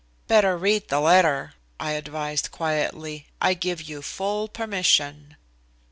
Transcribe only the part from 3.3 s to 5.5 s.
"I give you full permission."